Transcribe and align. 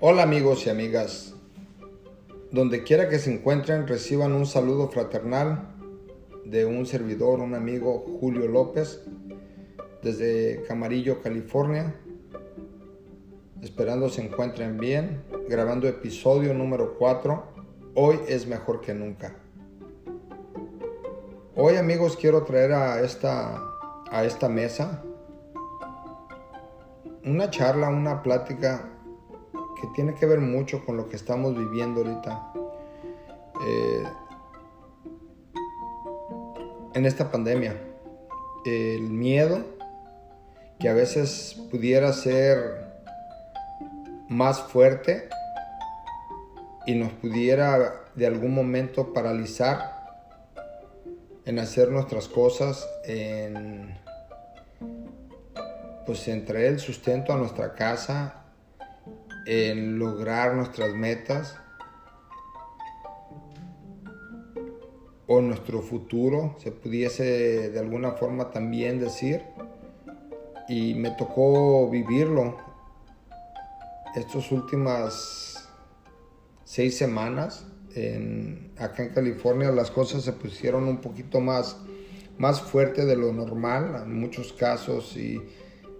Hola 0.00 0.22
amigos 0.22 0.64
y 0.64 0.70
amigas. 0.70 1.34
Donde 2.52 2.84
quiera 2.84 3.08
que 3.08 3.18
se 3.18 3.34
encuentren, 3.34 3.88
reciban 3.88 4.32
un 4.32 4.46
saludo 4.46 4.86
fraternal 4.86 5.74
de 6.44 6.64
un 6.64 6.86
servidor, 6.86 7.40
un 7.40 7.56
amigo 7.56 8.06
Julio 8.20 8.46
López, 8.46 9.02
desde 10.00 10.62
Camarillo, 10.68 11.20
California. 11.20 11.96
Esperando 13.60 14.08
se 14.08 14.24
encuentren 14.24 14.78
bien, 14.78 15.24
grabando 15.48 15.88
episodio 15.88 16.54
número 16.54 16.94
4. 16.96 17.42
Hoy 17.96 18.20
es 18.28 18.46
mejor 18.46 18.80
que 18.80 18.94
nunca. 18.94 19.34
Hoy 21.56 21.74
amigos 21.74 22.16
quiero 22.16 22.44
traer 22.44 22.72
a 22.72 23.00
esta, 23.00 23.60
a 24.12 24.24
esta 24.24 24.48
mesa 24.48 25.02
una 27.24 27.50
charla, 27.50 27.88
una 27.88 28.22
plática 28.22 28.94
que 29.80 29.86
tiene 29.94 30.14
que 30.14 30.26
ver 30.26 30.40
mucho 30.40 30.84
con 30.84 30.96
lo 30.96 31.08
que 31.08 31.16
estamos 31.16 31.56
viviendo 31.56 32.00
ahorita. 32.00 32.52
Eh, 33.66 34.04
en 36.94 37.06
esta 37.06 37.30
pandemia. 37.30 37.76
El 38.64 39.10
miedo 39.10 39.64
que 40.78 40.88
a 40.88 40.94
veces 40.94 41.56
pudiera 41.70 42.12
ser 42.12 42.88
más 44.28 44.60
fuerte 44.60 45.28
y 46.86 46.94
nos 46.94 47.12
pudiera 47.12 48.04
de 48.14 48.26
algún 48.26 48.54
momento 48.54 49.12
paralizar 49.12 49.96
en 51.44 51.58
hacer 51.58 51.90
nuestras 51.90 52.28
cosas, 52.28 52.86
en 53.04 53.96
pues 56.04 56.26
en 56.28 56.44
traer 56.46 56.72
el 56.72 56.80
sustento 56.80 57.32
a 57.32 57.36
nuestra 57.36 57.74
casa, 57.74 58.42
en 59.50 59.98
lograr 59.98 60.54
nuestras 60.54 60.94
metas 60.94 61.56
o 65.26 65.40
nuestro 65.40 65.80
futuro, 65.80 66.54
se 66.58 66.70
pudiese 66.70 67.70
de 67.70 67.78
alguna 67.78 68.12
forma 68.12 68.50
también 68.50 69.00
decir. 69.00 69.42
Y 70.68 70.92
me 70.92 71.12
tocó 71.12 71.88
vivirlo 71.88 72.58
estas 74.14 74.52
últimas 74.52 75.66
seis 76.64 76.98
semanas. 76.98 77.64
En, 77.94 78.72
acá 78.76 79.02
en 79.02 79.14
California 79.14 79.70
las 79.70 79.90
cosas 79.90 80.24
se 80.24 80.34
pusieron 80.34 80.86
un 80.86 80.98
poquito 80.98 81.40
más, 81.40 81.78
más 82.36 82.60
fuerte 82.60 83.06
de 83.06 83.16
lo 83.16 83.32
normal 83.32 84.02
en 84.02 84.20
muchos 84.20 84.52
casos 84.52 85.16
y 85.16 85.40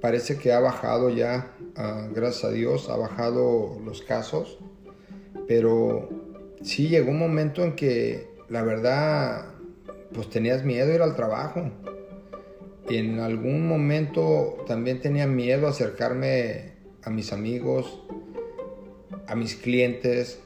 parece 0.01 0.39
que 0.39 0.53
ha 0.53 0.61
bajado 0.61 1.11
ya, 1.11 1.55
ah, 1.77 2.09
gracias 2.13 2.45
a 2.45 2.51
Dios, 2.51 2.89
ha 2.89 2.97
bajado 2.97 3.79
los 3.85 4.03
casos, 4.03 4.59
pero 5.47 6.09
sí 6.63 6.89
llegó 6.89 7.11
un 7.11 7.19
momento 7.19 7.65
en 7.65 7.75
que 7.75 8.29
la 8.49 8.63
verdad, 8.63 9.47
pues 10.13 10.31
tenías 10.31 10.65
miedo 10.65 10.87
de 10.87 10.95
ir 10.97 11.03
al 11.03 11.17
trabajo. 11.17 11.71
En 12.89 13.21
algún 13.21 13.69
momento 13.69 14.65
también 14.67 15.01
tenía 15.01 15.27
miedo 15.27 15.67
a 15.67 15.71
acercarme 15.71 16.73
a 17.03 17.11
mis 17.11 17.33
amigos, 17.33 18.03
a 19.27 19.35
mis 19.35 19.57
clientes, 19.57 20.41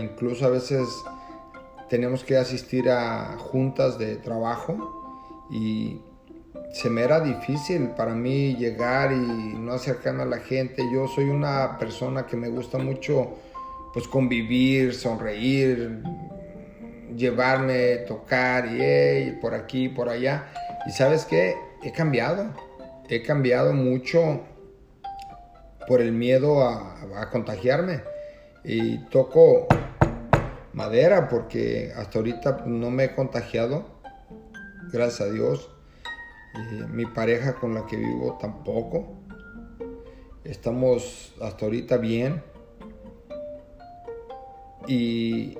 incluso 0.00 0.46
a 0.46 0.48
veces 0.48 0.88
teníamos 1.88 2.24
que 2.24 2.36
asistir 2.36 2.90
a 2.90 3.36
juntas 3.38 3.98
de 3.98 4.16
trabajo 4.16 5.46
y 5.50 6.00
se 6.72 6.90
me 6.90 7.02
era 7.02 7.20
difícil 7.20 7.88
para 7.96 8.14
mí 8.14 8.56
llegar 8.56 9.12
y 9.12 9.16
no 9.16 9.72
acercarme 9.72 10.22
a 10.22 10.26
la 10.26 10.38
gente. 10.38 10.82
Yo 10.92 11.08
soy 11.08 11.24
una 11.24 11.78
persona 11.78 12.26
que 12.26 12.36
me 12.36 12.48
gusta 12.48 12.78
mucho 12.78 13.36
pues 13.92 14.06
convivir, 14.06 14.94
sonreír, 14.94 16.02
llevarme, 17.16 17.96
tocar 18.06 18.66
y 18.66 19.32
por 19.40 19.54
aquí, 19.54 19.88
por 19.88 20.08
allá. 20.08 20.46
Y 20.86 20.92
sabes 20.92 21.24
qué, 21.24 21.56
he 21.82 21.92
cambiado, 21.92 22.54
he 23.08 23.22
cambiado 23.22 23.72
mucho 23.72 24.44
por 25.86 26.00
el 26.00 26.12
miedo 26.12 26.62
a, 26.62 27.30
contagiarme. 27.32 28.02
Y 28.62 28.98
toco 29.06 29.66
madera 30.72 31.28
porque 31.28 31.92
hasta 31.96 32.18
ahorita 32.18 32.64
no 32.66 32.90
me 32.90 33.04
he 33.04 33.14
contagiado, 33.14 33.86
gracias 34.92 35.28
a 35.28 35.32
Dios. 35.32 35.70
Mi 36.90 37.06
pareja 37.06 37.54
con 37.54 37.74
la 37.74 37.86
que 37.86 37.96
vivo 37.96 38.38
tampoco. 38.40 39.18
Estamos 40.44 41.34
hasta 41.42 41.66
ahorita 41.66 41.98
bien. 41.98 42.42
Y, 44.86 45.58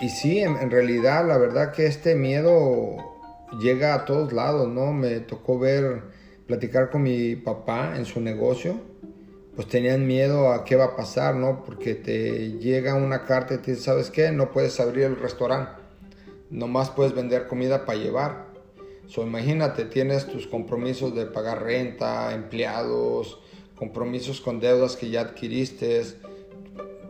y 0.00 0.08
sí, 0.08 0.38
en, 0.38 0.70
realidad 0.70 1.26
la 1.26 1.36
verdad 1.36 1.72
que 1.72 1.86
este 1.86 2.14
miedo 2.14 2.96
llega 3.60 3.94
a 3.94 4.04
todos 4.04 4.32
lados, 4.32 4.68
¿no? 4.68 4.92
Me 4.92 5.20
tocó 5.20 5.58
ver, 5.58 6.02
platicar 6.46 6.90
con 6.90 7.02
mi 7.02 7.36
papá 7.36 7.96
en 7.96 8.06
su 8.06 8.20
negocio, 8.20 8.80
pues 9.54 9.68
tenían 9.68 10.06
miedo 10.06 10.52
a 10.52 10.64
qué 10.64 10.76
va 10.76 10.86
a 10.86 10.96
pasar, 10.96 11.34
¿no? 11.34 11.64
Porque 11.64 11.94
te 11.94 12.52
llega 12.58 12.94
una 12.94 13.24
carta 13.24 13.54
y 13.54 13.58
te 13.58 13.72
dice, 13.72 13.82
¿sabes 13.82 14.10
qué? 14.10 14.32
No 14.32 14.50
puedes 14.50 14.80
abrir 14.80 15.04
el 15.04 15.16
restaurante, 15.16 15.82
nomás 16.50 16.90
puedes 16.90 17.14
vender 17.14 17.46
comida 17.46 17.84
para 17.84 17.98
llevar. 17.98 18.45
So, 19.08 19.22
imagínate, 19.22 19.84
tienes 19.84 20.26
tus 20.26 20.46
compromisos 20.46 21.14
de 21.14 21.26
pagar 21.26 21.62
renta, 21.62 22.34
empleados, 22.34 23.38
compromisos 23.76 24.40
con 24.40 24.58
deudas 24.58 24.96
que 24.96 25.10
ya 25.10 25.20
adquiriste, 25.20 26.02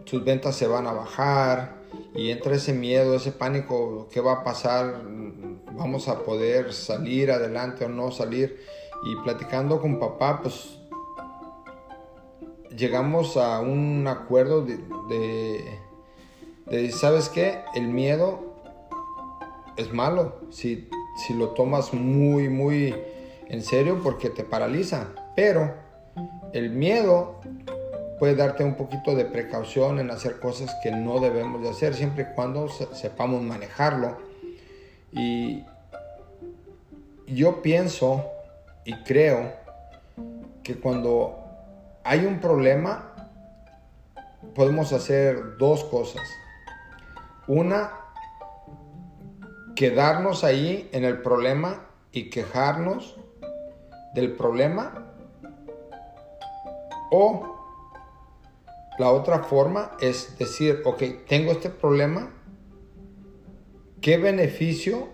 tus 0.05 0.25
ventas 0.25 0.57
se 0.57 0.67
van 0.67 0.87
a 0.87 0.93
bajar 0.93 1.77
y 2.15 2.31
entra 2.31 2.55
ese 2.55 2.73
miedo, 2.73 3.15
ese 3.15 3.33
pánico, 3.33 4.09
¿qué 4.11 4.21
va 4.21 4.35
a 4.35 4.45
pasar? 4.45 5.03
¿Vamos 5.73 6.09
a 6.09 6.23
poder 6.23 6.73
salir 6.73 7.31
adelante 7.31 7.85
o 7.85 7.89
no 7.89 8.11
salir? 8.11 8.61
Y 9.05 9.17
platicando 9.17 9.81
con 9.81 9.99
papá, 9.99 10.41
pues 10.43 10.79
llegamos 12.77 13.37
a 13.37 13.61
un 13.61 14.07
acuerdo 14.07 14.65
de, 14.65 14.79
de, 16.69 16.93
¿sabes 16.93 17.29
qué? 17.29 17.61
El 17.75 17.89
miedo 17.89 18.55
es 19.77 19.93
malo 19.93 20.41
si, 20.51 20.89
si 21.17 21.35
lo 21.35 21.51
tomas 21.51 21.93
muy, 21.95 22.49
muy 22.49 22.95
en 23.49 23.63
serio 23.63 24.01
porque 24.03 24.31
te 24.31 24.45
paraliza. 24.45 25.09
Pero 25.35 25.75
el 26.53 26.71
miedo 26.71 27.41
puede 28.19 28.35
darte 28.35 28.65
un 28.65 28.75
poquito 28.75 29.15
de 29.15 29.25
precaución 29.25 29.99
en 29.99 30.11
hacer 30.11 30.41
cosas 30.41 30.75
que 30.83 30.91
no 30.91 31.21
debemos 31.21 31.63
de 31.63 31.71
hacer, 31.71 31.95
siempre 31.95 32.29
y 32.31 32.35
cuando 32.35 32.69
sepamos 32.69 33.43
manejarlo. 33.43 34.19
Y 35.13 35.65
yo 37.27 37.63
pienso 37.63 38.25
y 38.85 38.95
creo 39.03 39.53
que 40.63 40.77
cuando 40.77 41.39
hay 42.05 42.25
un 42.25 42.41
problema, 42.41 43.13
podemos 44.55 44.93
hacer 44.93 45.57
dos 45.59 45.85
cosas. 45.85 46.23
Una, 47.47 47.93
quedarnos 49.77 50.43
ahí 50.43 50.89
en 50.93 51.05
el 51.05 51.21
problema 51.21 51.87
y 52.11 52.31
quejarnos 52.31 53.17
del 54.15 54.33
problema. 54.33 55.13
O 57.13 57.57
la 58.99 59.13
otra 59.13 59.45
forma 59.45 59.93
es 60.01 60.37
decir, 60.39 60.83
ok, 60.85 61.03
tengo 61.29 61.53
este 61.53 61.71
problema, 61.71 62.31
¿qué 64.01 64.17
beneficio 64.17 65.09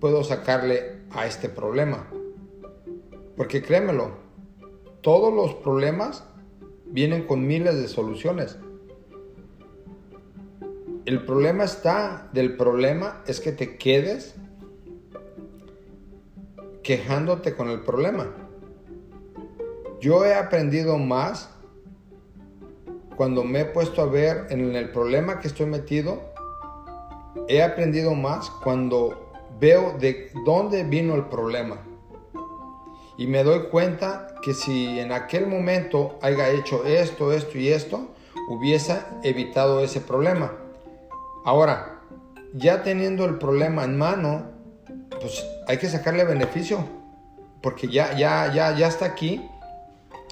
puedo 0.00 0.22
sacarle 0.22 1.00
a 1.10 1.26
este 1.26 1.48
problema? 1.48 2.08
Porque 3.36 3.62
créemelo, 3.62 4.12
todos 5.02 5.34
los 5.34 5.54
problemas 5.54 6.24
vienen 6.86 7.26
con 7.26 7.46
miles 7.46 7.74
de 7.74 7.88
soluciones. 7.88 8.56
El 11.06 11.24
problema 11.24 11.62
está, 11.62 12.28
del 12.32 12.56
problema 12.56 13.22
es 13.28 13.38
que 13.38 13.52
te 13.52 13.76
quedes 13.76 14.34
quejándote 16.82 17.54
con 17.54 17.70
el 17.70 17.82
problema. 17.82 18.26
Yo 20.00 20.24
he 20.24 20.34
aprendido 20.34 20.98
más 20.98 21.48
cuando 23.14 23.44
me 23.44 23.60
he 23.60 23.64
puesto 23.66 24.02
a 24.02 24.06
ver 24.06 24.48
en 24.50 24.74
el 24.74 24.90
problema 24.90 25.38
que 25.38 25.46
estoy 25.46 25.66
metido, 25.66 26.20
he 27.46 27.62
aprendido 27.62 28.16
más 28.16 28.50
cuando 28.50 29.30
veo 29.60 29.96
de 30.00 30.32
dónde 30.44 30.82
vino 30.82 31.14
el 31.14 31.26
problema. 31.26 31.76
Y 33.16 33.28
me 33.28 33.44
doy 33.44 33.68
cuenta 33.68 34.34
que 34.42 34.54
si 34.54 34.98
en 34.98 35.12
aquel 35.12 35.46
momento 35.46 36.18
haya 36.20 36.50
hecho 36.50 36.84
esto, 36.84 37.32
esto 37.32 37.58
y 37.58 37.68
esto, 37.68 38.08
hubiese 38.48 38.98
evitado 39.22 39.84
ese 39.84 40.00
problema. 40.00 40.65
Ahora, 41.46 42.00
ya 42.54 42.82
teniendo 42.82 43.24
el 43.24 43.38
problema 43.38 43.84
en 43.84 43.96
mano, 43.96 44.50
pues 45.20 45.46
hay 45.68 45.78
que 45.78 45.88
sacarle 45.88 46.24
beneficio, 46.24 46.84
porque 47.62 47.86
ya, 47.86 48.16
ya, 48.16 48.52
ya, 48.52 48.76
ya 48.76 48.88
está 48.88 49.04
aquí. 49.04 49.48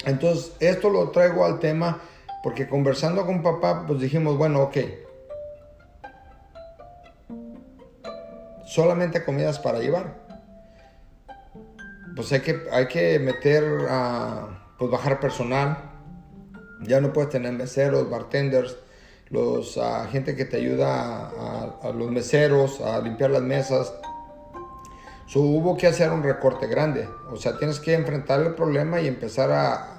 Entonces, 0.06 0.56
esto 0.58 0.90
lo 0.90 1.12
traigo 1.12 1.44
al 1.44 1.61
tema 1.61 2.00
porque 2.43 2.69
conversando 2.69 3.25
con 3.25 3.44
papá, 3.44 3.84
pues 3.87 4.00
dijimos, 4.00 4.37
bueno, 4.37 4.61
ok, 4.62 4.76
solamente 8.67 9.25
comidas 9.25 9.60
para 9.60 9.78
llevar. 9.78 10.17
Pues 12.17 12.32
hay 12.32 12.40
que, 12.40 12.60
hay 12.72 12.88
que 12.88 13.20
meter, 13.20 13.87
a, 13.88 14.75
pues 14.81 14.90
bajar 14.90 15.20
personal. 15.20 15.78
Ya 16.81 17.00
no 17.00 17.12
puedes 17.12 17.31
tener 17.31 17.52
meseros, 17.52 18.10
bartenders, 18.10 18.76
los 19.30 19.76
uh, 19.76 20.06
gente 20.10 20.36
que 20.36 20.44
te 20.44 20.58
ayuda 20.58 21.30
a, 21.82 21.90
los 21.90 22.10
meseros 22.10 22.80
a 22.80 23.00
limpiar 23.00 23.30
las 23.30 23.42
mesas. 23.42 23.94
So, 25.26 25.40
hubo 25.40 25.76
que 25.76 25.86
hacer 25.86 26.10
un 26.12 26.22
recorte 26.22 26.66
grande. 26.66 27.08
O 27.30 27.36
sea, 27.36 27.58
tienes 27.58 27.80
que 27.80 27.94
enfrentar 27.94 28.40
el 28.40 28.54
problema 28.54 29.00
y 29.00 29.08
empezar 29.08 29.50
a, 29.50 29.90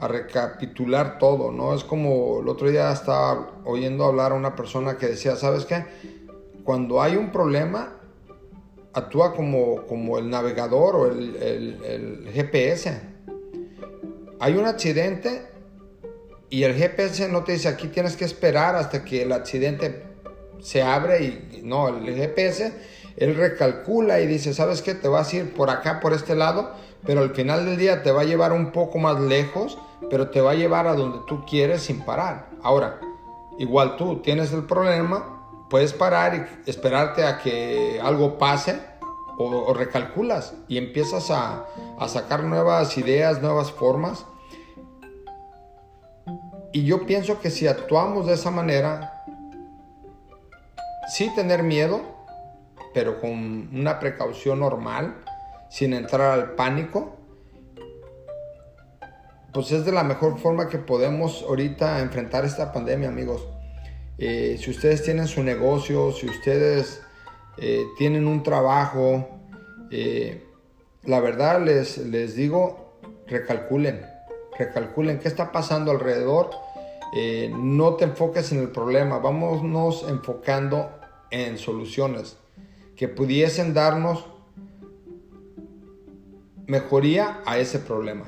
recapitular 0.00 1.18
todo, 1.18 1.50
¿no? 1.50 1.74
Es 1.74 1.82
como 1.82 2.38
el 2.40 2.48
otro 2.48 2.70
día 2.70 2.92
estaba 2.92 3.50
oyendo 3.64 4.04
hablar 4.04 4.30
a 4.30 4.36
una 4.36 4.54
persona 4.54 4.96
que 4.96 5.08
decía, 5.08 5.34
¿sabes 5.34 5.64
qué? 5.64 5.84
Cuando 6.62 7.02
hay 7.02 7.16
un 7.16 7.32
problema, 7.32 7.98
actúa 8.92 9.34
como, 9.34 9.86
como 9.86 10.18
el 10.18 10.30
navegador 10.30 10.96
o 10.96 11.06
el, 11.06 12.30
GPS. 12.32 13.00
Hay 14.40 14.54
un 14.54 14.66
accidente 14.66 15.42
y 16.50 16.62
el 16.62 16.74
GPS 16.74 17.28
no 17.28 17.44
te 17.44 17.52
dice 17.52 17.68
aquí 17.68 17.88
tienes 17.88 18.16
que 18.16 18.24
esperar 18.24 18.76
hasta 18.76 19.04
que 19.04 19.22
el 19.22 19.32
accidente 19.32 20.04
se 20.60 20.82
abre 20.82 21.22
y 21.22 21.60
no, 21.62 21.88
el 21.88 22.14
GPS 22.14 22.72
él 23.18 23.34
recalcula 23.34 24.20
y 24.20 24.28
dice, 24.28 24.54
¿sabes 24.54 24.80
qué? 24.80 24.94
Te 24.94 25.08
vas 25.08 25.32
a 25.32 25.36
ir 25.36 25.52
por 25.52 25.70
acá, 25.70 25.98
por 25.98 26.12
este 26.12 26.36
lado, 26.36 26.70
pero 27.04 27.20
al 27.20 27.34
final 27.34 27.66
del 27.66 27.76
día 27.76 28.04
te 28.04 28.12
va 28.12 28.20
a 28.20 28.24
llevar 28.24 28.52
un 28.52 28.70
poco 28.70 28.98
más 28.98 29.20
lejos, 29.20 29.76
pero 30.08 30.30
te 30.30 30.40
va 30.40 30.52
a 30.52 30.54
llevar 30.54 30.86
a 30.86 30.94
donde 30.94 31.18
tú 31.26 31.44
quieres 31.44 31.82
sin 31.82 32.04
parar. 32.04 32.48
Ahora, 32.62 33.00
igual 33.58 33.96
tú 33.96 34.22
tienes 34.22 34.52
el 34.52 34.64
problema, 34.64 35.66
puedes 35.68 35.92
parar 35.92 36.60
y 36.66 36.70
esperarte 36.70 37.24
a 37.24 37.38
que 37.38 38.00
algo 38.00 38.38
pase 38.38 38.78
o, 39.36 39.74
recalculas 39.74 40.54
y 40.68 40.78
empiezas 40.78 41.32
a, 41.32 41.66
sacar 42.06 42.44
nuevas 42.44 42.96
ideas, 42.98 43.42
nuevas 43.42 43.72
formas. 43.72 44.26
Y 46.78 46.84
yo 46.84 47.06
pienso 47.06 47.40
que 47.40 47.50
si 47.50 47.66
actuamos 47.66 48.28
de 48.28 48.34
esa 48.34 48.52
manera, 48.52 49.24
sí 51.08 51.28
tener 51.34 51.64
miedo, 51.64 52.02
pero 52.94 53.20
con 53.20 53.68
una 53.76 53.98
precaución 53.98 54.60
normal, 54.60 55.16
sin 55.70 55.92
entrar 55.92 56.30
al 56.30 56.52
pánico, 56.52 57.16
pues 59.52 59.72
es 59.72 59.84
de 59.84 59.90
la 59.90 60.04
mejor 60.04 60.38
forma 60.38 60.68
que 60.68 60.78
podemos 60.78 61.42
ahorita 61.48 61.98
enfrentar 61.98 62.44
esta 62.44 62.72
pandemia, 62.72 63.08
amigos. 63.08 63.44
Eh, 64.16 64.56
si 64.60 64.70
ustedes 64.70 65.02
tienen 65.02 65.26
su 65.26 65.42
negocio, 65.42 66.12
si 66.12 66.28
ustedes 66.28 67.02
eh, 67.56 67.86
tienen 67.98 68.28
un 68.28 68.44
trabajo, 68.44 69.28
eh, 69.90 70.46
la 71.02 71.18
verdad 71.18 71.60
les, 71.60 71.98
les 71.98 72.36
digo, 72.36 73.00
recalculen, 73.26 74.00
recalculen 74.56 75.18
qué 75.18 75.26
está 75.26 75.50
pasando 75.50 75.90
alrededor. 75.90 76.67
No 77.56 77.94
te 77.94 78.04
enfoques 78.04 78.52
en 78.52 78.60
el 78.60 78.70
problema, 78.70 79.18
vámonos 79.18 80.04
enfocando 80.08 80.90
en 81.30 81.58
soluciones 81.58 82.36
que 82.96 83.08
pudiesen 83.08 83.74
darnos 83.74 84.26
mejoría 86.66 87.40
a 87.46 87.58
ese 87.58 87.78
problema. 87.78 88.26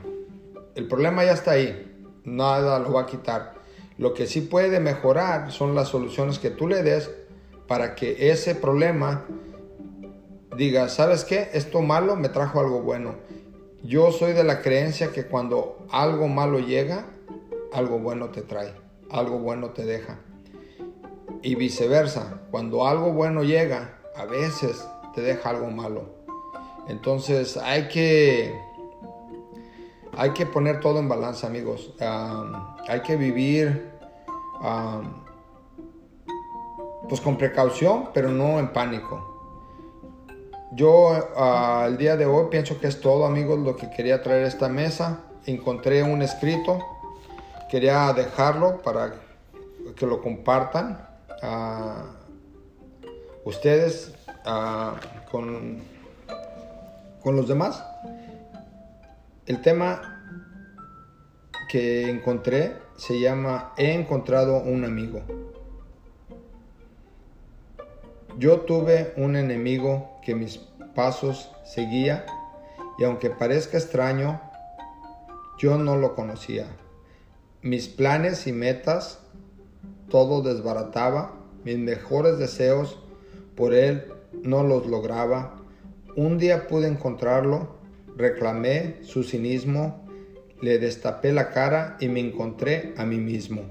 El 0.74 0.88
problema 0.88 1.24
ya 1.24 1.32
está 1.32 1.52
ahí, 1.52 1.92
nada 2.24 2.78
lo 2.78 2.92
va 2.92 3.02
a 3.02 3.06
quitar. 3.06 3.54
Lo 3.98 4.14
que 4.14 4.26
sí 4.26 4.40
puede 4.40 4.80
mejorar 4.80 5.52
son 5.52 5.74
las 5.74 5.88
soluciones 5.88 6.38
que 6.38 6.50
tú 6.50 6.66
le 6.66 6.82
des 6.82 7.10
para 7.66 7.94
que 7.94 8.30
ese 8.30 8.54
problema 8.54 9.26
diga, 10.56 10.88
¿sabes 10.88 11.24
qué? 11.24 11.50
Esto 11.52 11.82
malo 11.82 12.16
me 12.16 12.30
trajo 12.30 12.60
algo 12.60 12.80
bueno. 12.80 13.16
Yo 13.82 14.10
soy 14.12 14.32
de 14.32 14.44
la 14.44 14.62
creencia 14.62 15.12
que 15.12 15.26
cuando 15.26 15.86
algo 15.90 16.28
malo 16.28 16.60
llega, 16.60 17.06
algo 17.72 17.98
bueno 17.98 18.30
te 18.30 18.42
trae, 18.42 18.74
algo 19.10 19.38
bueno 19.38 19.70
te 19.70 19.84
deja. 19.84 20.18
Y 21.42 21.54
viceversa, 21.54 22.42
cuando 22.50 22.86
algo 22.86 23.12
bueno 23.12 23.42
llega, 23.42 23.98
a 24.16 24.24
veces 24.26 24.86
te 25.14 25.22
deja 25.22 25.50
algo 25.50 25.70
malo. 25.70 26.20
Entonces 26.88 27.56
hay 27.56 27.88
que 27.88 28.54
hay 30.16 30.30
que 30.30 30.44
poner 30.44 30.80
todo 30.80 30.98
en 30.98 31.08
balanza, 31.08 31.46
amigos. 31.46 31.94
hay 32.00 33.00
que 33.02 33.16
vivir 33.16 33.90
pues 37.08 37.20
con 37.20 37.36
precaución, 37.38 38.10
pero 38.12 38.30
no 38.30 38.58
en 38.58 38.72
pánico. 38.72 39.26
Yo 40.72 41.10
uh, 41.10 41.90
día 41.96 42.16
de 42.16 42.26
hoy 42.26 42.46
pienso 42.50 42.78
que 42.78 42.86
es 42.86 43.00
todo, 43.00 43.26
amigos, 43.26 43.58
lo 43.58 43.74
que 43.74 43.90
quería 43.90 44.22
traer 44.22 44.44
a 44.44 44.48
esta 44.48 44.68
mesa. 44.68 45.24
Encontré 45.46 46.02
un 46.04 46.22
escrito, 46.22 46.78
quería 47.70 48.12
dejarlo 48.12 48.82
para 48.82 49.14
que 49.94 50.04
lo 50.04 50.20
compartan 50.20 51.06
a 51.40 52.04
ustedes 53.44 54.12
con, 55.30 55.78
con 57.22 57.36
los 57.36 57.46
demás. 57.46 57.84
El 59.46 59.62
tema 59.62 60.20
que 61.68 62.10
encontré 62.10 62.76
se 62.96 63.20
llama 63.20 63.72
He 63.76 63.92
encontrado 63.92 64.58
un 64.58 64.84
amigo. 64.84 65.22
Yo 68.36 68.60
tuve 68.62 69.12
un 69.16 69.36
enemigo 69.36 70.18
que 70.22 70.34
mis 70.34 70.58
pasos 70.94 71.50
seguía 71.64 72.26
y 72.98 73.04
aunque 73.04 73.30
parezca 73.30 73.78
extraño, 73.78 74.40
yo 75.58 75.78
no 75.78 75.96
lo 75.96 76.14
conocía. 76.14 76.66
Mis 77.62 77.88
planes 77.88 78.46
y 78.46 78.52
metas, 78.52 79.20
todo 80.08 80.42
desbarataba, 80.42 81.34
mis 81.64 81.78
mejores 81.78 82.38
deseos 82.38 82.98
por 83.54 83.74
él 83.74 84.04
no 84.42 84.62
los 84.62 84.86
lograba. 84.86 85.56
Un 86.16 86.38
día 86.38 86.66
pude 86.68 86.88
encontrarlo, 86.88 87.76
reclamé 88.16 88.96
su 89.02 89.22
cinismo 89.22 90.00
le 90.60 90.78
destapé 90.78 91.32
la 91.32 91.50
cara 91.50 91.96
y 92.00 92.08
me 92.08 92.20
encontré 92.20 92.92
a 92.96 93.04
mí 93.04 93.16
mismo. 93.16 93.62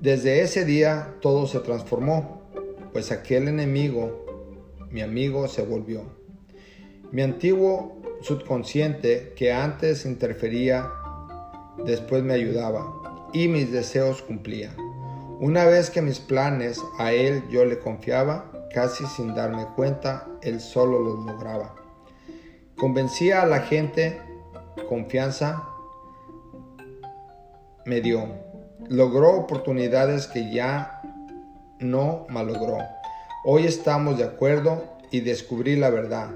Desde 0.00 0.42
ese 0.42 0.64
día 0.64 1.14
todo 1.20 1.46
se 1.46 1.60
transformó, 1.60 2.42
pues 2.92 3.10
aquel 3.10 3.48
enemigo, 3.48 4.26
mi 4.90 5.00
amigo, 5.00 5.48
se 5.48 5.62
volvió. 5.62 6.02
Mi 7.12 7.22
antiguo 7.22 7.96
subconsciente 8.20 9.32
que 9.36 9.52
antes 9.52 10.04
interfería, 10.04 10.90
después 11.84 12.22
me 12.22 12.34
ayudaba 12.34 13.30
y 13.32 13.48
mis 13.48 13.70
deseos 13.70 14.22
cumplía. 14.22 14.74
Una 15.38 15.64
vez 15.66 15.90
que 15.90 16.02
mis 16.02 16.18
planes 16.18 16.82
a 16.98 17.12
él 17.12 17.44
yo 17.50 17.64
le 17.64 17.78
confiaba, 17.78 18.50
casi 18.74 19.06
sin 19.06 19.34
darme 19.34 19.66
cuenta, 19.76 20.26
él 20.42 20.60
solo 20.60 20.98
los 20.98 21.24
lograba. 21.26 21.74
Convencía 22.76 23.42
a 23.42 23.46
la 23.46 23.60
gente, 23.60 24.20
confianza 24.88 25.62
me 27.84 28.00
dio. 28.00 28.26
Logró 28.88 29.36
oportunidades 29.36 30.26
que 30.26 30.52
ya 30.52 31.00
no 31.78 32.26
malogró. 32.28 32.78
Hoy 33.44 33.64
estamos 33.64 34.18
de 34.18 34.24
acuerdo 34.24 34.84
y 35.10 35.20
descubrí 35.20 35.76
la 35.76 35.90
verdad. 35.90 36.30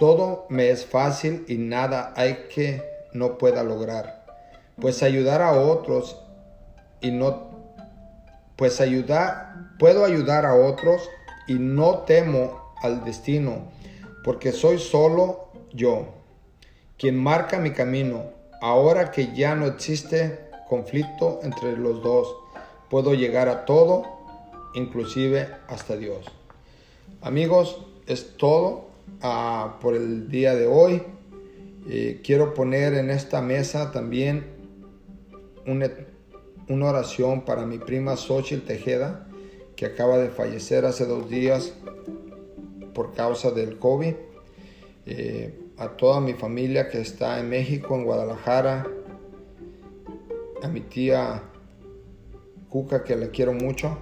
Todo 0.00 0.46
me 0.48 0.70
es 0.70 0.86
fácil 0.86 1.44
y 1.46 1.58
nada 1.58 2.14
hay 2.16 2.46
que 2.48 2.82
no 3.12 3.36
pueda 3.36 3.62
lograr. 3.62 4.24
Pues 4.80 5.02
ayudar 5.02 5.42
a 5.42 5.52
otros 5.52 6.16
y 7.02 7.10
no 7.10 7.50
pues 8.56 8.80
ayudar 8.80 9.74
puedo 9.78 10.06
ayudar 10.06 10.46
a 10.46 10.54
otros 10.54 11.06
y 11.46 11.54
no 11.54 11.98
temo 11.98 12.72
al 12.82 13.04
destino 13.04 13.70
porque 14.24 14.52
soy 14.52 14.78
solo 14.78 15.50
yo, 15.74 16.06
quien 16.96 17.22
marca 17.22 17.58
mi 17.58 17.72
camino. 17.72 18.24
Ahora 18.62 19.10
que 19.10 19.34
ya 19.34 19.54
no 19.54 19.66
existe 19.66 20.48
conflicto 20.66 21.40
entre 21.42 21.76
los 21.76 22.02
dos, 22.02 22.34
puedo 22.88 23.12
llegar 23.12 23.50
a 23.50 23.66
todo, 23.66 24.04
inclusive 24.72 25.50
hasta 25.68 25.96
Dios. 25.98 26.24
Amigos, 27.20 27.84
es 28.06 28.38
todo 28.38 28.89
por 29.80 29.94
el 29.94 30.28
día 30.28 30.54
de 30.54 30.66
hoy. 30.66 31.02
Eh, 31.88 32.20
quiero 32.22 32.54
poner 32.54 32.94
en 32.94 33.10
esta 33.10 33.40
mesa 33.42 33.90
también 33.90 34.46
una, 35.66 35.90
una 36.68 36.86
oración 36.86 37.44
para 37.44 37.66
mi 37.66 37.78
prima 37.78 38.16
Xochitl 38.16 38.66
Tejeda, 38.66 39.26
que 39.76 39.86
acaba 39.86 40.18
de 40.18 40.28
fallecer 40.28 40.84
hace 40.84 41.06
dos 41.06 41.28
días 41.28 41.74
por 42.94 43.14
causa 43.14 43.50
del 43.50 43.78
COVID. 43.78 44.14
Eh, 45.06 45.54
a 45.78 45.88
toda 45.88 46.20
mi 46.20 46.34
familia 46.34 46.88
que 46.90 47.00
está 47.00 47.40
en 47.40 47.48
México, 47.48 47.94
en 47.94 48.04
Guadalajara, 48.04 48.86
a 50.62 50.68
mi 50.68 50.80
tía 50.82 51.42
Cuca 52.68 53.02
que 53.02 53.16
la 53.16 53.28
quiero 53.28 53.52
mucho, 53.52 53.98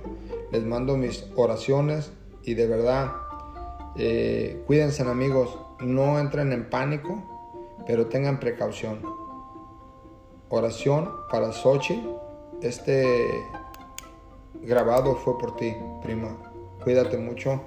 les 0.51 0.63
mando 0.65 0.97
mis 0.97 1.25
oraciones 1.37 2.11
y 2.43 2.55
de 2.55 2.67
verdad 2.67 3.13
eh, 3.97 4.63
cuídense 4.67 5.03
amigos, 5.03 5.59
no 5.81 6.19
entren 6.19 6.53
en 6.53 6.69
pánico, 6.69 7.23
pero 7.87 8.07
tengan 8.07 8.39
precaución. 8.41 9.01
Oración 10.51 11.11
para 11.31 11.53
Sochi, 11.53 12.09
este 12.63 13.29
grabado 14.63 15.15
fue 15.17 15.39
por 15.39 15.57
ti, 15.57 15.75
prima. 16.03 16.37
Cuídate 16.83 17.19
mucho. 17.19 17.61